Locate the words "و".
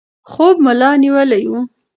1.51-1.53